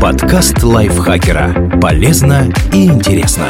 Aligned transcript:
Подкаст 0.00 0.62
лайфхакера. 0.62 1.78
Полезно 1.80 2.52
и 2.72 2.86
интересно. 2.86 3.46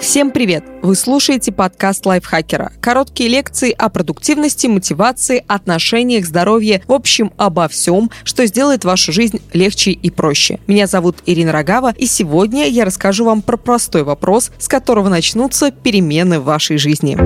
Всем 0.00 0.30
привет! 0.30 0.64
Вы 0.82 0.94
слушаете 0.94 1.50
подкаст 1.50 2.06
лайфхакера. 2.06 2.72
Короткие 2.80 3.28
лекции 3.28 3.74
о 3.76 3.88
продуктивности, 3.88 4.68
мотивации, 4.68 5.44
отношениях, 5.48 6.24
здоровье, 6.24 6.82
в 6.86 6.92
общем, 6.92 7.32
обо 7.36 7.68
всем, 7.68 8.10
что 8.24 8.46
сделает 8.46 8.84
вашу 8.84 9.12
жизнь 9.12 9.40
легче 9.52 9.90
и 9.90 10.10
проще. 10.10 10.60
Меня 10.66 10.86
зовут 10.86 11.16
Ирина 11.26 11.52
Рогава, 11.52 11.92
и 11.98 12.06
сегодня 12.06 12.68
я 12.68 12.84
расскажу 12.84 13.24
вам 13.24 13.42
про 13.42 13.56
простой 13.56 14.04
вопрос, 14.04 14.52
с 14.58 14.68
которого 14.68 15.08
начнутся 15.08 15.72
перемены 15.72 16.40
в 16.40 16.44
вашей 16.44 16.78
жизни. 16.78 17.18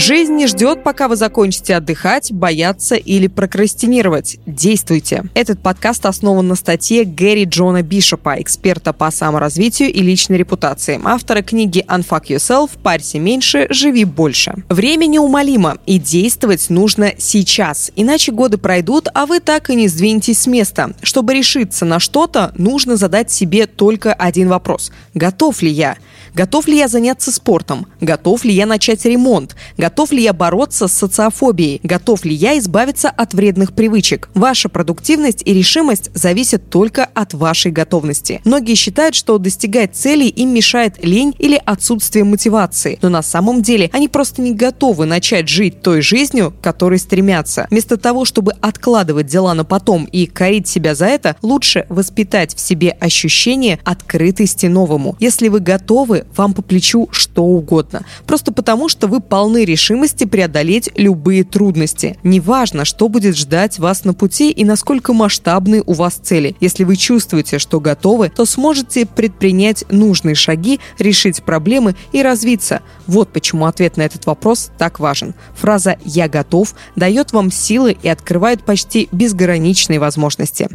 Жизнь 0.00 0.32
не 0.32 0.46
ждет, 0.46 0.82
пока 0.82 1.08
вы 1.08 1.16
закончите 1.16 1.76
отдыхать, 1.76 2.32
бояться 2.32 2.94
или 2.94 3.26
прокрастинировать. 3.26 4.38
Действуйте. 4.46 5.24
Этот 5.34 5.60
подкаст 5.60 6.06
основан 6.06 6.48
на 6.48 6.54
статье 6.54 7.04
Гэри 7.04 7.44
Джона 7.44 7.82
Бишопа, 7.82 8.40
эксперта 8.40 8.94
по 8.94 9.10
саморазвитию 9.10 9.92
и 9.92 10.00
личной 10.00 10.38
репутации, 10.38 10.98
автора 11.04 11.42
книги 11.42 11.84
Unfuck 11.86 12.28
Yourself 12.28 12.70
«Парься 12.82 13.18
меньше, 13.18 13.66
живи 13.68 14.06
больше». 14.06 14.54
Время 14.70 15.04
неумолимо, 15.04 15.76
и 15.84 15.98
действовать 15.98 16.70
нужно 16.70 17.12
сейчас, 17.18 17.92
иначе 17.94 18.32
годы 18.32 18.56
пройдут, 18.56 19.08
а 19.12 19.26
вы 19.26 19.40
так 19.40 19.68
и 19.68 19.74
не 19.74 19.86
сдвинетесь 19.86 20.38
с 20.38 20.46
места. 20.46 20.94
Чтобы 21.02 21.34
решиться 21.34 21.84
на 21.84 22.00
что-то, 22.00 22.54
нужно 22.56 22.96
задать 22.96 23.30
себе 23.30 23.66
только 23.66 24.14
один 24.14 24.48
вопрос. 24.48 24.92
Готов 25.12 25.60
ли 25.60 25.70
я? 25.70 25.98
Готов 26.34 26.66
ли 26.68 26.76
я 26.76 26.88
заняться 26.88 27.32
спортом? 27.32 27.86
Готов 28.00 28.44
ли 28.44 28.52
я 28.52 28.66
начать 28.66 29.04
ремонт? 29.04 29.56
Готов 29.76 30.12
ли 30.12 30.22
я 30.22 30.32
бороться 30.32 30.88
с 30.88 30.92
социофобией? 30.92 31.80
Готов 31.82 32.24
ли 32.24 32.34
я 32.34 32.58
избавиться 32.58 33.10
от 33.10 33.34
вредных 33.34 33.72
привычек? 33.72 34.28
Ваша 34.34 34.68
продуктивность 34.68 35.42
и 35.44 35.52
решимость 35.52 36.10
зависят 36.14 36.70
только 36.70 37.04
от 37.04 37.34
вашей 37.34 37.72
готовности. 37.72 38.40
Многие 38.44 38.74
считают, 38.74 39.14
что 39.14 39.38
достигать 39.38 39.96
целей 39.96 40.28
им 40.28 40.54
мешает 40.54 41.04
лень 41.04 41.34
или 41.38 41.60
отсутствие 41.64 42.24
мотивации. 42.24 42.98
Но 43.02 43.08
на 43.08 43.22
самом 43.22 43.62
деле 43.62 43.90
они 43.92 44.08
просто 44.08 44.42
не 44.42 44.54
готовы 44.54 45.06
начать 45.06 45.48
жить 45.48 45.82
той 45.82 46.02
жизнью, 46.02 46.52
к 46.58 46.62
которой 46.62 46.98
стремятся. 46.98 47.66
Вместо 47.70 47.96
того, 47.96 48.24
чтобы 48.24 48.52
откладывать 48.60 49.26
дела 49.26 49.54
на 49.54 49.64
потом 49.64 50.04
и 50.04 50.26
корить 50.26 50.68
себя 50.68 50.94
за 50.94 51.06
это, 51.06 51.36
лучше 51.42 51.86
воспитать 51.88 52.54
в 52.54 52.60
себе 52.60 52.90
ощущение 52.90 53.78
открытости 53.84 54.66
новому. 54.66 55.16
Если 55.18 55.48
вы 55.48 55.60
готовы 55.60 56.19
вам 56.36 56.54
по 56.54 56.62
плечу 56.62 57.08
что 57.10 57.44
угодно. 57.44 58.04
Просто 58.26 58.52
потому, 58.52 58.88
что 58.88 59.06
вы 59.06 59.20
полны 59.20 59.64
решимости 59.64 60.24
преодолеть 60.24 60.90
любые 60.96 61.44
трудности. 61.44 62.18
Неважно, 62.22 62.84
что 62.84 63.08
будет 63.08 63.36
ждать 63.36 63.78
вас 63.78 64.04
на 64.04 64.14
пути 64.14 64.50
и 64.50 64.64
насколько 64.64 65.12
масштабны 65.12 65.82
у 65.86 65.92
вас 65.92 66.14
цели. 66.14 66.56
Если 66.60 66.84
вы 66.84 66.96
чувствуете, 66.96 67.58
что 67.58 67.80
готовы, 67.80 68.30
то 68.30 68.44
сможете 68.44 69.06
предпринять 69.06 69.84
нужные 69.90 70.34
шаги, 70.34 70.80
решить 70.98 71.42
проблемы 71.42 71.96
и 72.12 72.22
развиться. 72.22 72.82
Вот 73.06 73.32
почему 73.32 73.66
ответ 73.66 73.96
на 73.96 74.02
этот 74.02 74.26
вопрос 74.26 74.70
так 74.78 75.00
важен. 75.00 75.34
Фраза 75.54 75.96
«я 76.04 76.28
готов» 76.28 76.74
дает 76.96 77.32
вам 77.32 77.50
силы 77.50 77.96
и 78.02 78.08
открывает 78.08 78.62
почти 78.62 79.08
безграничные 79.12 79.98
возможности. 79.98 80.68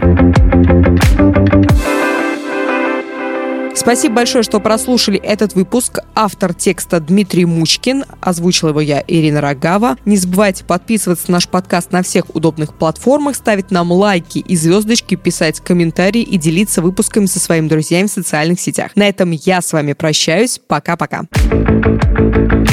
Спасибо 3.75 4.15
большое, 4.15 4.43
что 4.43 4.59
прослушали 4.59 5.19
этот 5.19 5.53
выпуск. 5.53 5.99
Автор 6.15 6.53
текста 6.53 6.99
Дмитрий 6.99 7.45
Мучкин. 7.45 8.05
Озвучила 8.21 8.69
его 8.69 8.81
я, 8.81 9.03
Ирина 9.05 9.41
Рогава. 9.41 9.97
Не 10.05 10.17
забывайте 10.17 10.63
подписываться 10.63 11.25
на 11.27 11.35
наш 11.35 11.47
подкаст 11.47 11.91
на 11.91 12.01
всех 12.01 12.33
удобных 12.33 12.73
платформах, 12.73 13.35
ставить 13.35 13.71
нам 13.71 13.91
лайки 13.91 14.39
и 14.39 14.55
звездочки, 14.55 15.15
писать 15.15 15.59
комментарии 15.59 16.21
и 16.21 16.37
делиться 16.37 16.81
выпусками 16.81 17.25
со 17.25 17.39
своими 17.39 17.67
друзьями 17.67 18.07
в 18.07 18.11
социальных 18.11 18.59
сетях. 18.59 18.91
На 18.95 19.07
этом 19.09 19.31
я 19.31 19.61
с 19.61 19.73
вами 19.73 19.93
прощаюсь. 19.93 20.59
Пока-пока. 20.65 21.23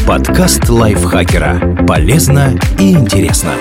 Подкаст 0.07 0.69
лайфхакера. 0.69 1.85
Полезно 1.87 2.59
и 2.79 2.93
интересно. 2.93 3.55